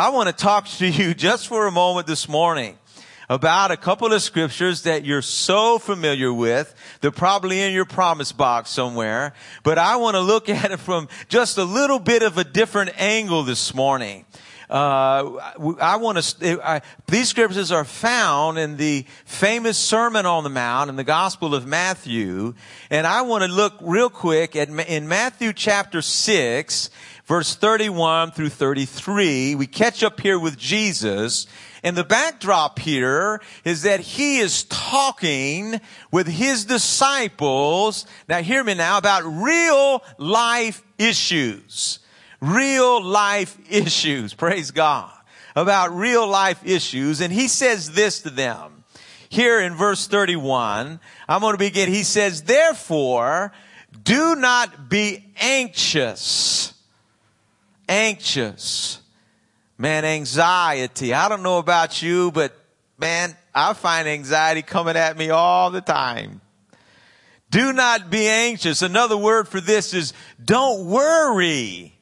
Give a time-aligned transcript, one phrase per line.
[0.00, 2.78] I want to talk to you just for a moment this morning
[3.28, 6.74] about a couple of scriptures that you're so familiar with.
[7.02, 11.06] They're probably in your promise box somewhere, but I want to look at it from
[11.28, 14.24] just a little bit of a different angle this morning.
[14.70, 15.36] Uh,
[15.80, 16.82] I want to.
[17.08, 21.66] these scriptures are found in the famous Sermon on the Mount in the Gospel of
[21.66, 22.54] Matthew,
[22.88, 26.88] and I want to look real quick at in Matthew chapter six,
[27.30, 29.54] verse thirty-one through thirty-three.
[29.54, 31.46] We catch up here with Jesus,
[31.84, 38.04] and the backdrop here is that he is talking with his disciples.
[38.28, 42.00] Now hear me now about real life issues.
[42.40, 44.34] Real life issues.
[44.34, 45.12] Praise God.
[45.54, 47.20] About real life issues.
[47.20, 48.82] And he says this to them.
[49.28, 51.90] Here in verse 31, I'm going to begin.
[51.90, 53.52] He says, therefore,
[54.02, 56.74] do not be anxious.
[57.90, 59.00] Anxious
[59.80, 61.14] Man, anxiety.
[61.14, 62.54] I don't know about you, but
[62.98, 66.42] man, I find anxiety coming at me all the time.
[67.50, 68.82] Do not be anxious.
[68.82, 70.12] Another word for this is
[70.44, 71.98] don't worry.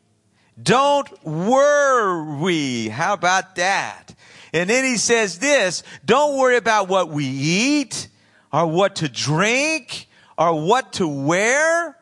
[0.61, 2.89] Don't worry.
[2.89, 4.13] How about that?
[4.53, 8.09] And then he says this, don't worry about what we eat
[8.53, 11.97] or what to drink or what to wear.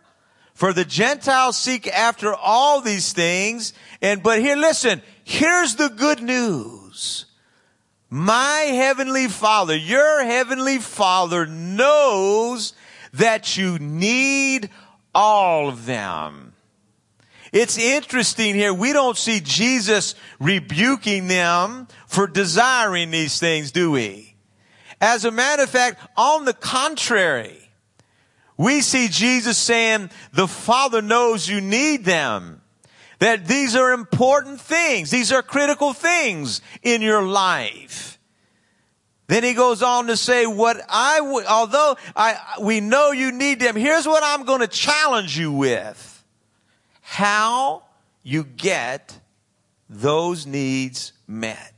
[0.56, 3.72] For the Gentiles seek after all these things.
[4.02, 7.26] And, but here, listen, Here's the good news.
[8.08, 12.74] My heavenly father, your heavenly father knows
[13.12, 14.70] that you need
[15.12, 16.52] all of them.
[17.52, 18.72] It's interesting here.
[18.72, 24.36] We don't see Jesus rebuking them for desiring these things, do we?
[25.00, 27.65] As a matter of fact, on the contrary,
[28.56, 32.62] we see Jesus saying, the Father knows you need them.
[33.18, 35.10] That these are important things.
[35.10, 38.18] These are critical things in your life.
[39.28, 43.74] Then he goes on to say, what I, although I, we know you need them,
[43.74, 46.24] here's what I'm going to challenge you with.
[47.00, 47.82] How
[48.22, 49.18] you get
[49.88, 51.75] those needs met.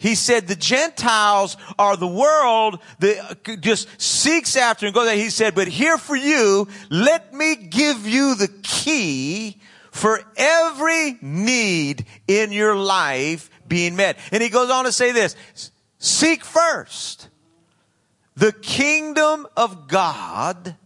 [0.00, 5.14] He said the Gentiles are the world that just seeks after and goes there.
[5.14, 9.58] He said, but here for you, let me give you the key
[9.90, 14.18] for every need in your life being met.
[14.32, 15.36] And he goes on to say this,
[15.98, 17.28] seek first
[18.34, 20.76] the kingdom of God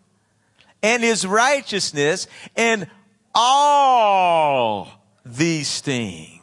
[0.82, 2.26] and his righteousness
[2.56, 2.90] and
[3.32, 4.88] all
[5.24, 6.33] these things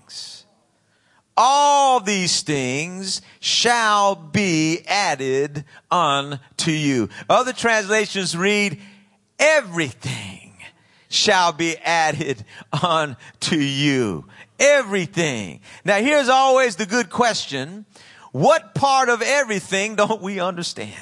[1.37, 7.09] all these things shall be added unto you.
[7.29, 8.79] Other translations read,
[9.39, 10.53] everything
[11.09, 12.43] shall be added
[12.83, 14.25] unto you.
[14.59, 15.61] Everything.
[15.83, 17.85] Now here's always the good question.
[18.31, 20.97] What part of everything don't we understand?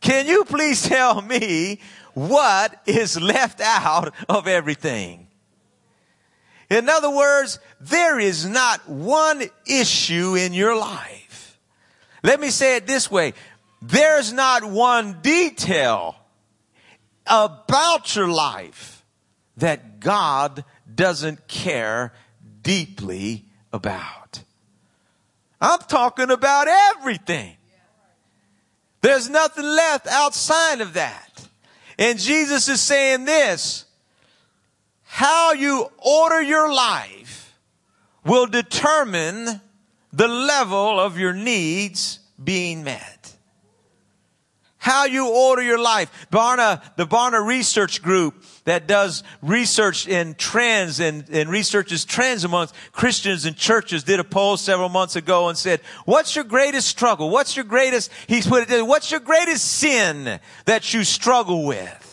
[0.00, 1.80] Can you please tell me
[2.14, 5.25] what is left out of everything?
[6.68, 11.58] In other words, there is not one issue in your life.
[12.22, 13.34] Let me say it this way.
[13.80, 16.16] There's not one detail
[17.26, 19.04] about your life
[19.58, 22.12] that God doesn't care
[22.62, 24.42] deeply about.
[25.60, 27.56] I'm talking about everything.
[29.00, 31.48] There's nothing left outside of that.
[31.98, 33.85] And Jesus is saying this,
[35.16, 37.58] how you order your life
[38.26, 39.62] will determine
[40.12, 43.34] the level of your needs being met.
[44.76, 46.28] How you order your life.
[46.30, 52.74] Barna, the Barna Research Group that does research in trends and, and researches trends amongst
[52.92, 57.30] Christians and churches did a poll several months ago and said, what's your greatest struggle?
[57.30, 62.05] What's your greatest, he put it what's your greatest sin that you struggle with?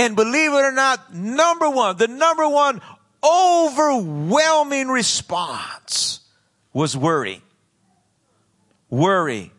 [0.00, 2.80] And believe it or not, number one, the number one
[3.22, 6.20] overwhelming response
[6.72, 7.42] was worry.
[8.88, 9.52] Worry.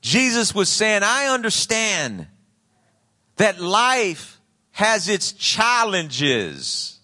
[0.00, 2.26] Jesus was saying, I understand
[3.36, 4.40] that life
[4.72, 6.98] has its challenges,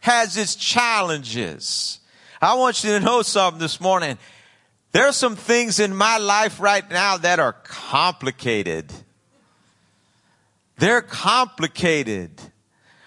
[0.00, 2.00] has its challenges.
[2.40, 4.18] I want you to know something this morning.
[4.90, 8.92] There are some things in my life right now that are complicated.
[10.78, 12.40] They're complicated.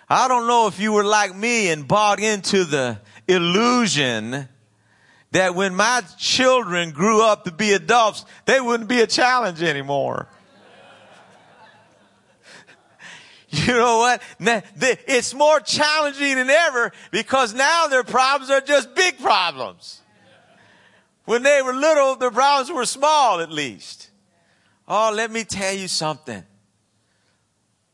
[0.09, 4.47] I don't know if you were like me and bought into the illusion
[5.31, 10.27] that when my children grew up to be adults, they wouldn't be a challenge anymore.
[13.49, 14.21] You know what?
[15.07, 20.01] It's more challenging than ever because now their problems are just big problems.
[21.23, 24.09] When they were little, their problems were small at least.
[24.89, 26.43] Oh, let me tell you something.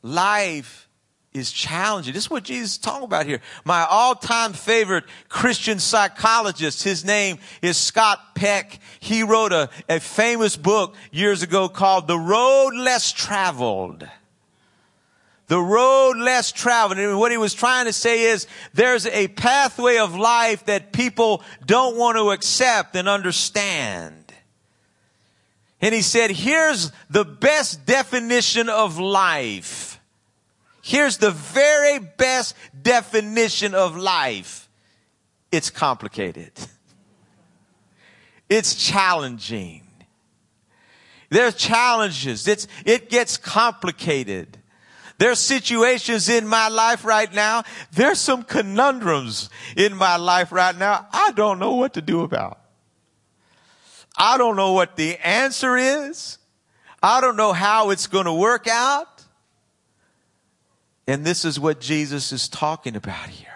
[0.03, 0.87] Life
[1.33, 2.13] is challenging.
[2.13, 3.39] This is what Jesus is talking about here.
[3.63, 8.79] My all-time favorite Christian psychologist, his name is Scott Peck.
[8.99, 14.07] He wrote a, a famous book years ago called The Road Less Traveled.
[15.47, 16.97] The road less traveled.
[16.97, 21.43] And what he was trying to say is there's a pathway of life that people
[21.65, 24.33] don't want to accept and understand.
[25.81, 29.90] And he said, here's the best definition of life.
[30.81, 34.69] Here's the very best definition of life.
[35.51, 36.51] It's complicated.
[38.49, 39.83] It's challenging.
[41.29, 42.47] There's challenges.
[42.47, 44.57] It's, it gets complicated.
[45.17, 47.63] There's situations in my life right now.
[47.91, 51.07] There's some conundrums in my life right now.
[51.13, 52.59] I don't know what to do about.
[54.17, 56.39] I don't know what the answer is.
[57.03, 59.20] I don't know how it's going to work out.
[61.07, 63.47] And this is what Jesus is talking about here.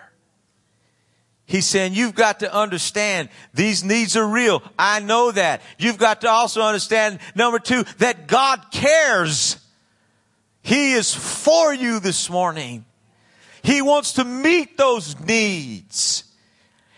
[1.45, 4.63] He's saying you've got to understand these needs are real.
[4.80, 5.62] I know that.
[5.77, 9.57] You've got to also understand, number two, that God cares.
[10.63, 12.86] He is for you this morning.
[13.62, 16.24] He wants to meet those needs.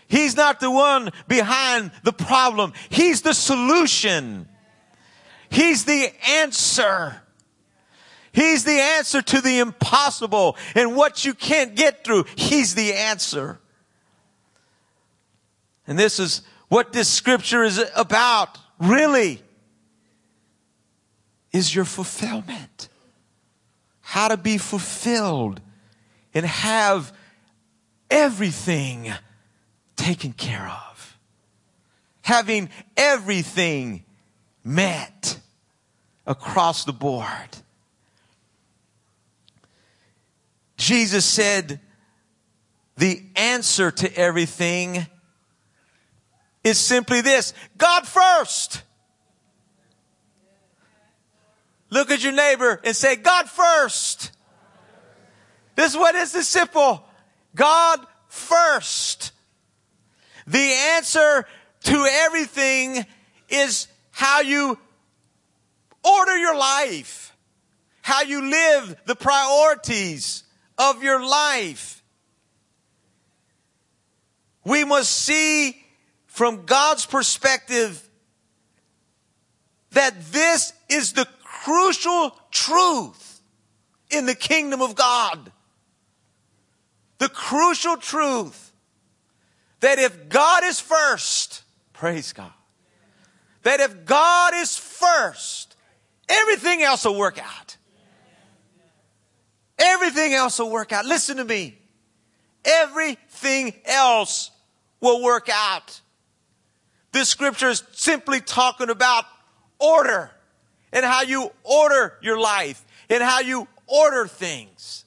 [0.06, 2.72] He's not the one behind the problem.
[2.88, 4.48] He's the solution.
[5.50, 7.22] He's the answer.
[8.38, 12.24] He's the answer to the impossible and what you can't get through.
[12.36, 13.58] He's the answer.
[15.88, 19.42] And this is what this scripture is about, really,
[21.52, 22.88] is your fulfillment
[24.02, 25.60] how to be fulfilled
[26.32, 27.12] and have
[28.08, 29.12] everything
[29.96, 31.18] taken care of.
[32.22, 34.04] Having everything
[34.62, 35.40] met
[36.24, 37.58] across the board.
[40.88, 41.80] Jesus said
[42.96, 45.06] the answer to everything
[46.64, 48.82] is simply this God first.
[51.90, 54.32] Look at your neighbor and say, God first.
[55.74, 57.04] This is what is the simple.
[57.54, 59.32] God first.
[60.46, 61.46] The answer
[61.84, 63.04] to everything
[63.50, 64.78] is how you
[66.02, 67.36] order your life,
[68.00, 70.44] how you live the priorities
[70.78, 72.02] of your life.
[74.64, 75.82] We must see
[76.26, 78.08] from God's perspective
[79.92, 83.40] that this is the crucial truth
[84.10, 85.50] in the kingdom of God.
[87.18, 88.68] The crucial truth
[89.80, 92.52] that if God is first, praise God,
[93.62, 95.76] that if God is first,
[96.28, 97.77] everything else will work out.
[99.78, 101.04] Everything else will work out.
[101.04, 101.78] Listen to me.
[102.64, 104.50] Everything else
[105.00, 106.00] will work out.
[107.12, 109.24] This scripture is simply talking about
[109.78, 110.30] order
[110.92, 115.04] and how you order your life and how you order things.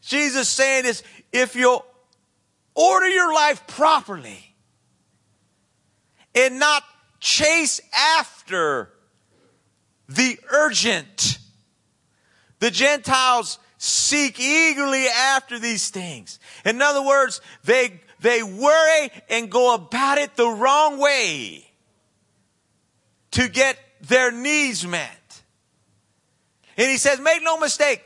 [0.00, 1.02] Jesus saying is
[1.32, 1.80] if you
[2.74, 4.54] order your life properly
[6.34, 6.82] and not
[7.20, 7.80] chase
[8.18, 8.90] after
[10.08, 11.38] the urgent,
[12.62, 16.38] the Gentiles seek eagerly after these things.
[16.64, 21.68] In other words, they, they worry and go about it the wrong way
[23.32, 25.42] to get their needs met.
[26.76, 28.04] And he says, make no mistake,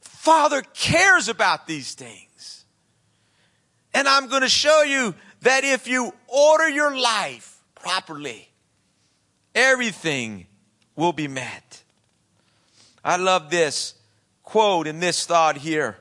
[0.00, 2.64] Father cares about these things.
[3.92, 8.48] And I'm going to show you that if you order your life properly,
[9.54, 10.46] everything
[10.96, 11.84] will be met.
[13.04, 13.94] I love this
[14.42, 15.96] quote and this thought here.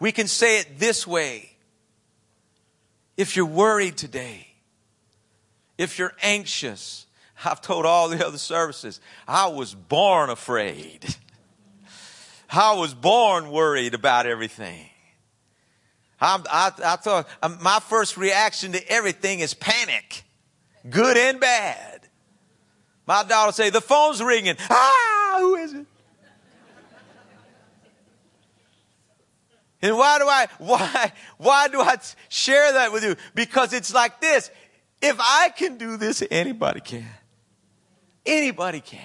[0.00, 1.50] We can say it this way.
[3.16, 4.48] If you're worried today,
[5.78, 7.06] if you're anxious,
[7.44, 11.04] I've told all the other services, I was born afraid.
[12.50, 14.88] I was born worried about everything.
[16.20, 20.22] I, I, I thought um, my first reaction to everything is panic,
[20.88, 21.91] good and bad.
[23.06, 24.56] My daughter say, the phone's ringing.
[24.70, 25.86] Ah, who is it?
[29.82, 31.96] And why do I, why, why do I
[32.28, 33.16] share that with you?
[33.34, 34.50] Because it's like this.
[35.00, 37.08] If I can do this, anybody can.
[38.24, 39.00] Anybody can.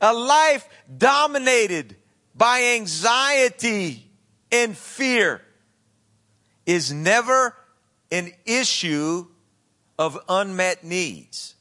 [0.00, 0.68] A life
[0.98, 1.94] dominated
[2.34, 4.10] by anxiety
[4.50, 5.40] and fear
[6.66, 7.54] is never
[8.10, 9.26] an issue
[9.96, 11.54] of unmet needs.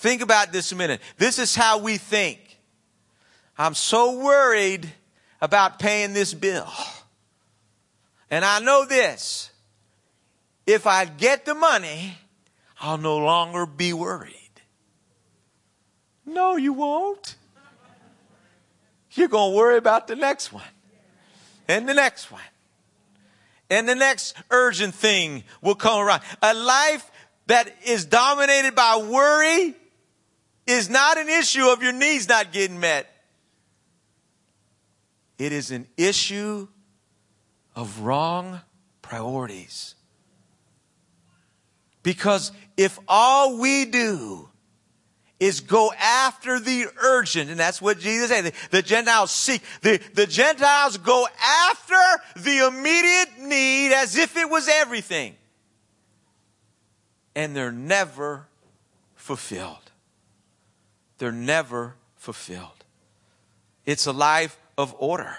[0.00, 1.02] Think about this a minute.
[1.18, 2.58] This is how we think.
[3.58, 4.90] I'm so worried
[5.42, 6.72] about paying this bill.
[8.30, 9.50] And I know this.
[10.66, 12.16] If I get the money,
[12.80, 14.34] I'll no longer be worried.
[16.24, 17.36] No, you won't.
[19.10, 20.64] You're going to worry about the next one
[21.68, 22.40] and the next one.
[23.68, 26.22] And the next urgent thing will come around.
[26.40, 27.10] A life
[27.48, 29.74] that is dominated by worry
[30.66, 33.06] is not an issue of your needs not getting met.
[35.38, 36.68] It is an issue
[37.74, 38.60] of wrong
[39.00, 39.94] priorities.
[42.02, 44.48] Because if all we do
[45.38, 50.26] is go after the urgent, and that's what Jesus said, the, Gentiles seek, the, the
[50.26, 51.26] Gentiles go
[51.70, 51.94] after
[52.36, 55.34] the immediate need as if it was everything.
[57.34, 58.46] And they're never
[59.14, 59.89] fulfilled.
[61.20, 62.82] They're never fulfilled.
[63.84, 65.36] It's a life of order.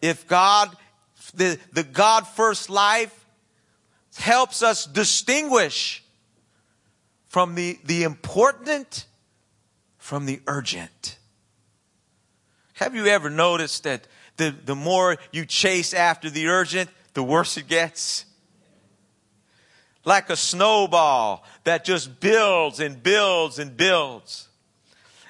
[0.00, 0.74] If God,
[1.34, 3.26] the, the God first life
[4.16, 6.02] helps us distinguish
[7.26, 9.04] from the, the important
[9.98, 11.18] from the urgent.
[12.74, 14.06] Have you ever noticed that
[14.38, 18.24] the, the more you chase after the urgent, the worse it gets?
[20.04, 24.48] Like a snowball that just builds and builds and builds.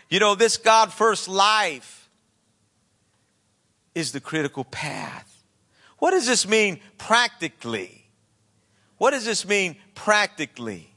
[0.08, 2.08] You know, this God first life
[3.94, 5.42] is the critical path.
[5.98, 8.04] What does this mean practically?
[8.98, 10.90] What does this mean practically?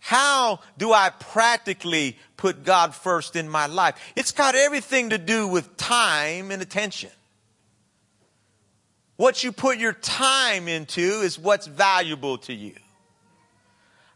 [0.00, 3.94] How do I practically put God first in my life?
[4.16, 7.10] It's got everything to do with time and attention.
[9.18, 12.76] What you put your time into is what's valuable to you.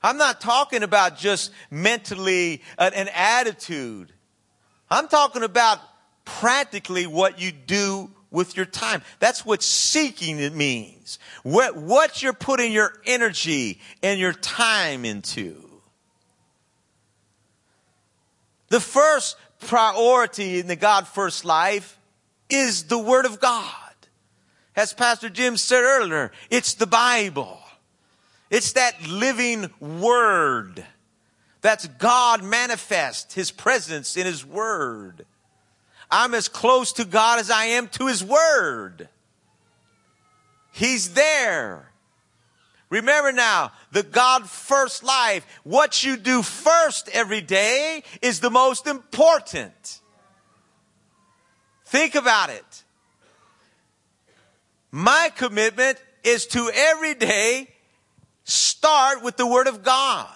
[0.00, 4.12] I'm not talking about just mentally uh, an attitude.
[4.88, 5.80] I'm talking about
[6.24, 9.02] practically what you do with your time.
[9.18, 11.18] That's what seeking it means.
[11.42, 15.68] What, what you're putting your energy and your time into.
[18.68, 21.98] The first priority in the God first life
[22.48, 23.81] is the Word of God.
[24.74, 27.58] As Pastor Jim said earlier, it's the Bible.
[28.50, 30.84] It's that living Word.
[31.60, 35.26] That's God manifest His presence in His Word.
[36.10, 39.08] I'm as close to God as I am to His Word.
[40.72, 41.92] He's there.
[42.90, 48.86] Remember now, the God first life, what you do first every day is the most
[48.86, 50.00] important.
[51.86, 52.81] Think about it.
[54.92, 57.68] My commitment is to every day
[58.44, 60.28] start with the Word of God.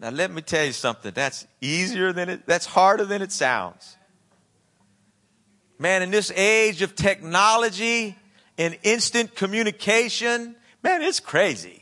[0.00, 1.12] Now let me tell you something.
[1.14, 3.96] That's easier than it, that's harder than it sounds.
[5.78, 8.16] Man, in this age of technology
[8.58, 11.79] and instant communication, man, it's crazy.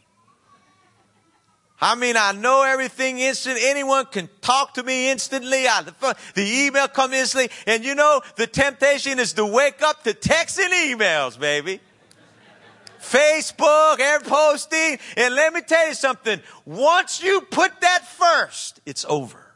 [1.80, 3.58] I mean, I know everything instant.
[3.60, 5.68] Anyone can talk to me instantly.
[5.68, 7.50] I, the, the email comes instantly.
[7.66, 11.80] And you know, the temptation is to wake up to text and emails, baby.
[13.00, 14.98] Facebook, air posting.
[15.16, 16.40] And let me tell you something.
[16.64, 19.46] Once you put that first, it's over.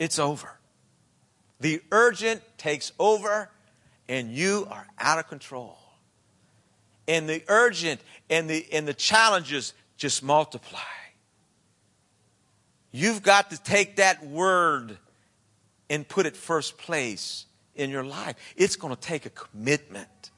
[0.00, 0.58] It's over.
[1.60, 3.50] The urgent takes over
[4.08, 5.76] and you are out of control.
[7.06, 10.80] And the urgent and the, and the challenges just multiply.
[12.90, 14.96] You've got to take that word
[15.90, 18.34] and put it first place in your life.
[18.56, 20.30] It's going to take a commitment.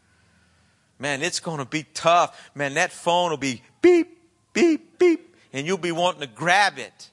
[0.98, 2.50] Man, it's going to be tough.
[2.56, 4.18] Man, that phone will be beep,
[4.52, 7.10] beep, beep, and you'll be wanting to grab it.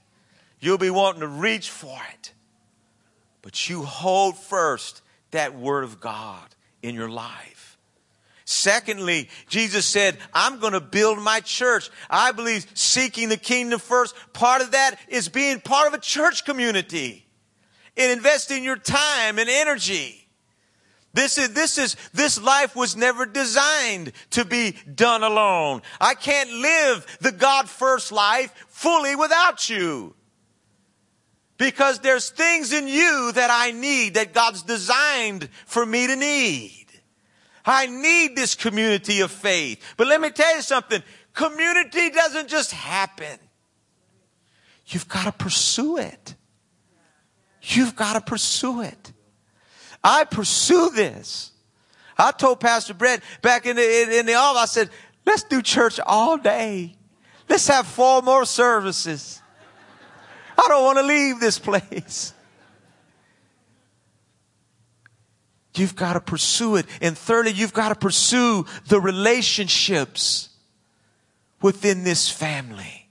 [0.60, 2.34] You'll be wanting to reach for it.
[3.44, 6.48] But you hold first that word of God
[6.82, 7.69] in your life.
[8.50, 11.92] Secondly, Jesus said, I'm going to build my church.
[12.10, 16.46] I believe seeking the kingdom first, part of that is being part of a church
[16.46, 17.28] community
[17.96, 20.28] and investing your time and energy.
[21.14, 25.84] This is, this is, this life was never designed to be done alone.
[26.02, 30.16] I can't live the God first life fully without you.
[31.60, 36.88] Because there's things in you that I need that God's designed for me to need.
[37.66, 39.84] I need this community of faith.
[39.98, 41.02] But let me tell you something.
[41.34, 43.40] Community doesn't just happen.
[44.88, 46.36] you've got to pursue it.
[47.62, 49.14] You've got to pursue it.
[50.04, 51.52] I pursue this.
[52.18, 54.90] I told Pastor Brett back in the, in, in the office, I said,
[55.26, 56.96] let's do church all day.
[57.48, 59.42] Let's have four more services.
[60.58, 62.34] I don't want to leave this place.
[65.80, 66.86] You've got to pursue it.
[67.02, 70.50] And thirdly, you've got to pursue the relationships
[71.62, 73.08] within this family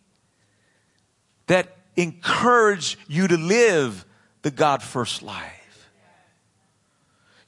[1.46, 4.04] that encourage you to live
[4.42, 5.90] the God first life.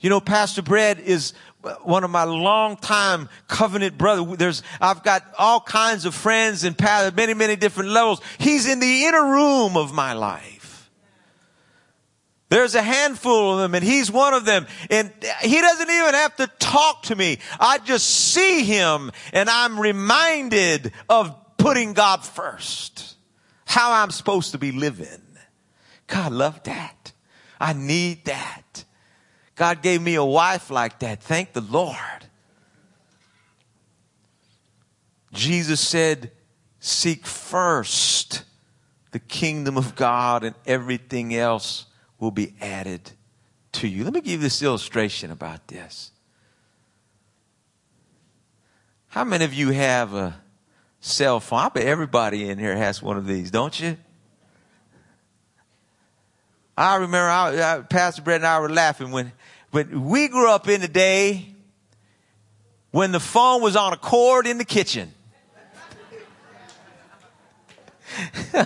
[0.00, 1.34] You know, Pastor Brett is
[1.82, 4.36] one of my longtime covenant brother.
[4.36, 6.74] There's, I've got all kinds of friends and
[7.14, 8.22] many, many different levels.
[8.38, 10.50] He's in the inner room of my life.
[12.50, 14.66] There's a handful of them and he's one of them.
[14.90, 17.38] And he doesn't even have to talk to me.
[17.59, 23.16] I just see him and I'm reminded of putting God first.
[23.66, 25.23] How I'm supposed to be living.
[26.09, 27.12] God love that.
[27.61, 28.85] I need that.
[29.54, 31.23] God gave me a wife like that.
[31.23, 31.97] Thank the Lord.
[35.33, 36.33] Jesus said,
[36.80, 38.42] Seek first
[39.12, 41.87] the kingdom of God, and everything else
[42.20, 43.12] will be added
[43.72, 44.04] to you.
[44.04, 46.12] Let me give you this illustration about this.
[49.08, 50.40] How many of you have a
[51.00, 51.58] cell phone?
[51.58, 53.96] I bet everybody in here has one of these, don't you?
[56.76, 59.32] I remember I, I, Pastor Brett and I were laughing when
[59.72, 61.54] but we grew up in the day
[62.90, 65.14] when the phone was on a cord in the kitchen.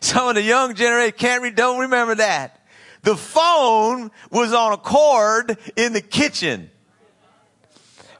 [0.00, 2.63] Some of the young generation can't re- don't remember that.
[3.04, 6.70] The phone was on a cord in the kitchen.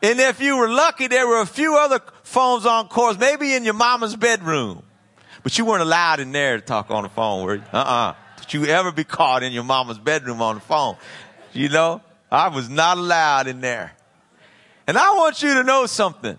[0.03, 3.65] And if you were lucky, there were a few other phones on cords, maybe in
[3.65, 4.83] your mama's bedroom.
[5.43, 7.63] But you weren't allowed in there to talk on the phone, were you?
[7.73, 8.15] Uh-uh.
[8.41, 10.97] Did you ever be caught in your mama's bedroom on the phone?
[11.55, 13.97] You know, I was not allowed in there.
[14.87, 16.39] And I want you to know something.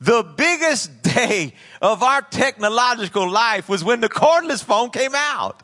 [0.00, 5.62] The biggest day of our technological life was when the cordless phone came out.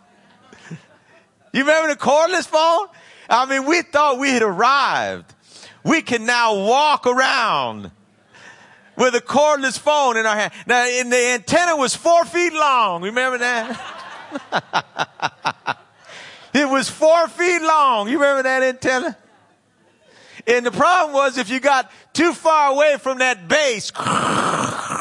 [1.53, 2.89] You remember the cordless phone?
[3.29, 5.35] I mean, we thought we had arrived.
[5.85, 7.91] We can now walk around
[8.97, 10.53] with a cordless phone in our hand.
[10.67, 13.03] Now, and the antenna was four feet long.
[13.03, 13.95] Remember that?
[16.55, 18.09] It was four feet long.
[18.09, 19.17] You remember that antenna?
[20.47, 23.93] And the problem was if you got too far away from that base.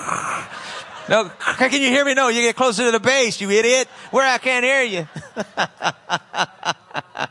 [1.10, 2.14] No, can you hear me?
[2.14, 3.88] No, you get closer to the base, you idiot.
[4.12, 5.08] Where I can't hear you.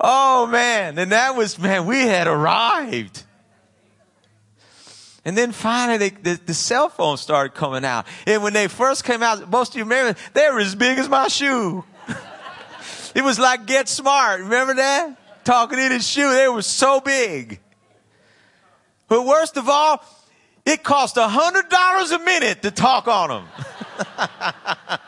[0.00, 0.98] oh man.
[0.98, 3.22] And that was, man, we had arrived.
[5.24, 8.06] And then finally, they, the, the cell phones started coming out.
[8.26, 11.08] And when they first came out, most of you remember, they were as big as
[11.08, 11.84] my shoe.
[13.14, 14.40] It was like Get Smart.
[14.40, 15.44] Remember that?
[15.44, 16.30] Talking in his shoe.
[16.30, 17.60] They were so big.
[19.06, 20.04] But worst of all,
[20.66, 23.46] it cost a hundred dollars a minute to talk on them.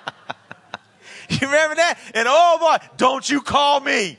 [1.31, 1.99] you remember that?
[2.15, 4.19] And oh boy, don't you call me.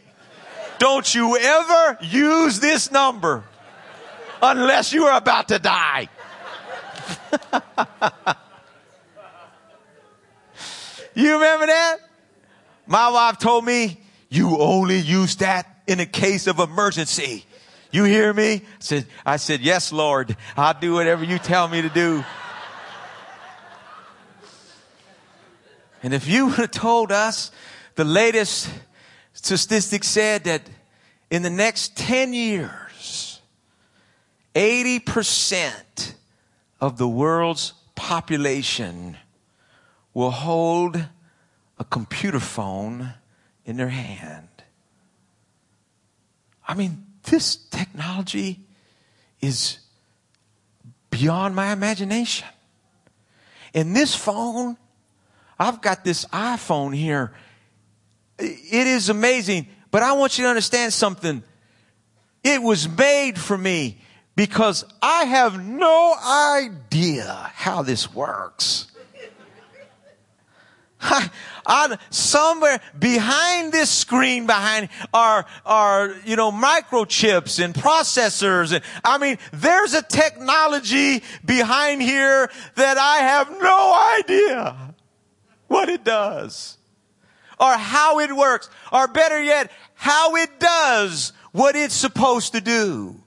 [0.79, 3.43] Don't you ever use this number
[4.41, 6.09] unless you are about to die.
[11.15, 11.97] you remember that?
[12.85, 17.45] My wife told me, you only use that in a case of emergency.
[17.91, 18.53] You hear me?
[18.53, 20.35] I said, I said, yes, Lord.
[20.55, 22.23] I'll do whatever you tell me to do.
[26.03, 27.51] And if you would have told us
[27.95, 28.69] the latest
[29.33, 30.61] statistic said that
[31.29, 33.41] in the next 10 years,
[34.53, 36.13] 80%
[36.79, 39.17] of the world's population
[40.13, 41.03] will hold
[41.79, 43.13] a computer phone
[43.65, 44.47] in their hand.
[46.67, 48.59] I mean, this technology
[49.41, 49.79] is
[51.09, 52.47] beyond my imagination.
[53.73, 54.77] And this phone,
[55.59, 57.33] I've got this iPhone here.
[58.39, 61.43] It is amazing, but I want you to understand something.
[62.43, 63.99] It was made for me
[64.35, 68.87] because I have no idea how this works.
[70.99, 78.73] I, somewhere behind this screen behind are, are, you know, microchips and processors.
[78.73, 84.95] And I mean, there's a technology behind here that I have no idea
[85.67, 86.77] what it does
[87.59, 93.21] or how it works or better yet, how it does what it's supposed to do.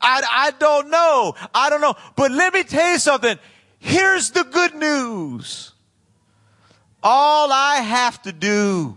[0.00, 1.34] I, I don't know.
[1.54, 1.94] I don't know.
[2.16, 3.38] But let me tell you something.
[3.78, 5.72] Here's the good news.
[7.08, 8.96] All I have to do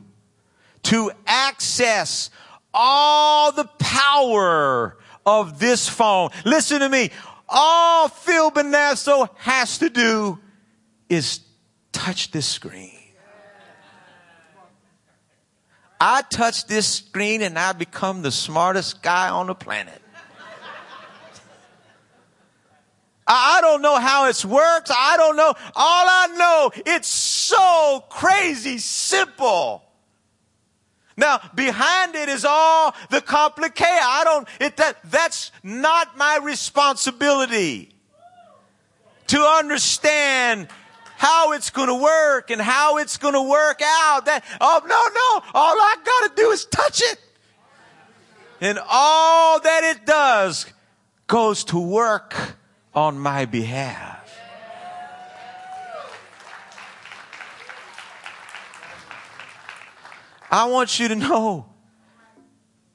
[0.81, 2.31] to access
[2.73, 6.31] all the power of this phone.
[6.43, 7.11] Listen to me.
[7.47, 10.39] All Phil Benasso has to do
[11.07, 11.41] is
[11.91, 12.97] touch this screen.
[16.01, 20.01] I touch this screen and I become the smartest guy on the planet.
[23.27, 24.91] I don't know how it works.
[24.95, 25.53] I don't know.
[25.75, 29.83] All I know, it's so crazy simple.
[31.15, 33.99] Now, behind it is all the complicated.
[34.01, 37.93] I don't, it, that, that's not my responsibility
[39.27, 40.69] to understand
[41.17, 44.25] how it's going to work and how it's going to work out.
[44.25, 45.59] That, oh, no, no.
[45.59, 47.19] All I got to do is touch it.
[48.61, 50.65] And all that it does
[51.27, 52.33] goes to work
[52.93, 54.17] on my behalf.
[60.51, 61.67] I want you to know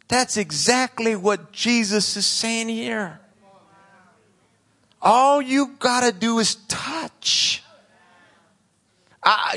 [0.09, 3.21] that's exactly what Jesus is saying here.
[5.01, 7.63] All you gotta do is touch.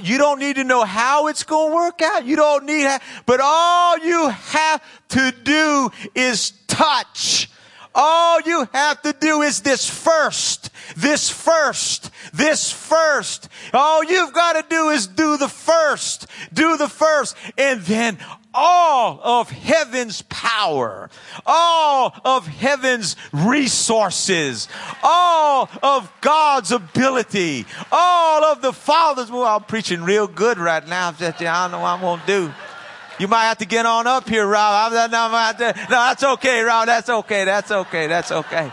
[0.02, 2.26] You don't need to know how it's going to work out.
[2.26, 2.88] You don't need,
[3.26, 7.50] but all you have to do is touch.
[8.00, 13.50] All you have to do is this first, this first, this first.
[13.74, 18.20] All you've got to do is do the first, do the first, and then
[18.54, 21.10] all of heaven's power,
[21.46, 24.68] all of heaven's resources,
[25.02, 29.32] all of God's ability, all of the Father's.
[29.32, 31.10] Well, I'm preaching real good right now.
[31.20, 32.54] I don't know what I'm going to do.
[33.20, 34.92] You might have to get on up here, Rob.
[34.94, 35.30] I'm, no,
[35.90, 36.86] no, that's okay, Rob.
[36.86, 37.46] That's okay.
[37.46, 38.08] That's okay.
[38.08, 38.72] That's okay.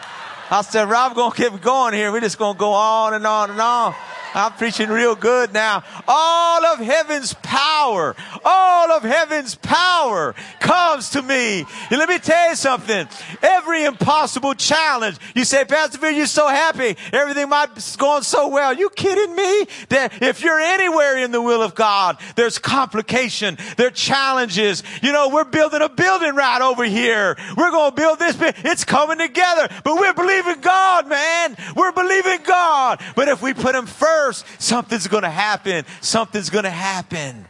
[0.50, 2.12] I said, Rob, to keep going here.
[2.12, 3.94] We're just to go on and on and on.
[4.34, 5.84] I'm preaching real good now.
[6.08, 11.64] All of heaven's power, all of heaven's power comes to me.
[11.90, 13.08] And let me tell you something.
[13.42, 16.96] Every impossible challenge, you say, Pastor Phil, you're so happy.
[17.12, 18.74] Everything might going so well.
[18.74, 19.66] You kidding me?
[19.90, 24.82] That if you're anywhere in the will of God, there's complication, there are challenges.
[25.02, 27.36] You know, we're building a building right over here.
[27.56, 28.36] We're going to build this.
[28.64, 31.56] It's coming together, but we're believing God, man.
[31.76, 33.00] We're believing God.
[33.14, 35.84] But if we put Him first, first, something's going to happen.
[36.00, 37.46] Something's going to happen.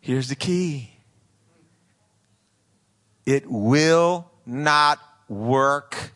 [0.00, 0.90] Here's the key
[3.26, 6.12] it will not work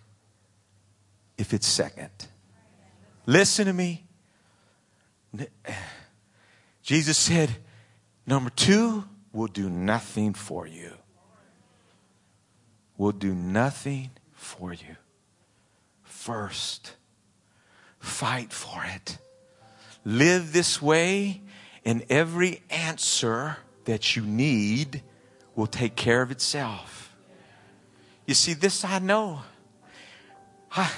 [1.38, 2.10] if it's second.
[3.26, 4.04] Listen to me.
[6.82, 7.50] Jesus said,
[8.26, 10.92] number two, will do nothing for you.
[12.96, 14.96] Will do nothing for you.
[16.02, 16.94] First,
[18.04, 19.16] Fight for it.
[20.04, 21.40] Live this way,
[21.86, 25.02] and every answer that you need
[25.56, 27.16] will take care of itself.
[28.26, 29.40] You see, this I know.
[30.70, 30.92] I,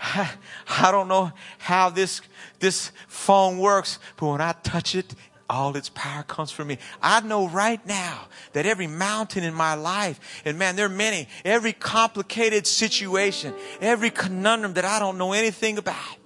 [0.00, 0.30] I,
[0.68, 2.22] I don't know how this,
[2.58, 5.14] this phone works, but when I touch it,
[5.50, 6.78] all its power comes from me.
[7.00, 11.28] I know right now that every mountain in my life, and man, there are many,
[11.44, 16.17] every complicated situation, every conundrum that I don't know anything about,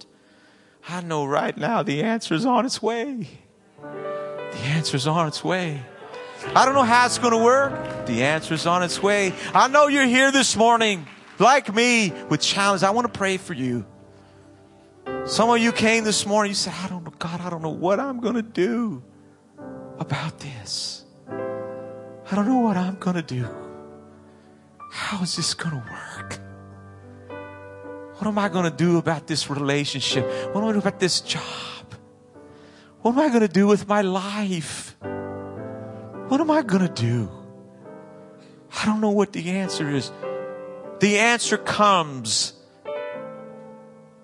[0.87, 3.27] I know right now the answer is on its way.
[3.81, 5.81] The answer is on its way.
[6.55, 8.05] I don't know how it's going to work.
[8.05, 9.33] The answer is on its way.
[9.53, 11.07] I know you're here this morning,
[11.39, 12.83] like me, with challenges.
[12.83, 13.85] I want to pray for you.
[15.25, 17.69] Some of you came this morning, you said, I don't know, God, I don't know
[17.69, 19.01] what I'm going to do
[19.99, 21.05] about this.
[21.29, 23.47] I don't know what I'm going to do.
[24.91, 26.39] How is this going to work?
[28.23, 30.23] What am I going to do about this relationship?
[30.53, 31.43] What am I going to do about this job?
[33.01, 34.95] What am I going to do with my life?
[35.01, 37.29] What am I going to do?
[38.81, 40.09] I don't know what the answer is.
[41.01, 42.53] The answer comes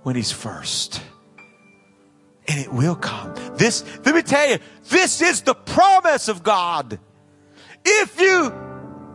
[0.03, 1.01] when He's first.
[2.47, 3.35] And it will come.
[3.57, 6.99] This, let me tell you, this is the promise of God.
[7.83, 8.53] If you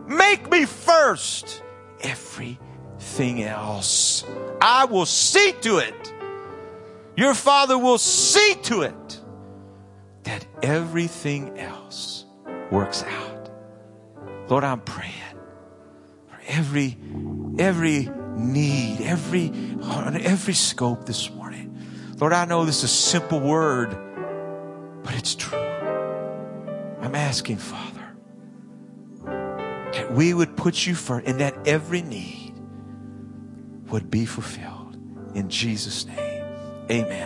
[0.07, 1.63] make me first,
[2.01, 2.59] every
[3.05, 4.25] everything else.
[4.59, 6.13] I will see to it.
[7.15, 9.21] Your Father will see to it
[10.23, 12.25] that everything else
[12.71, 13.49] works out.
[14.49, 15.13] Lord, I'm praying
[16.27, 16.97] for every
[17.59, 19.49] every need, every
[19.81, 21.77] on every scope this morning.
[22.19, 23.95] Lord, I know this is a simple word,
[25.03, 25.59] but it's true.
[27.01, 28.15] I'm asking, Father,
[29.93, 32.44] that we would put you first in that every need
[33.89, 34.97] would be fulfilled.
[35.35, 36.43] In Jesus' name,
[36.89, 37.25] amen.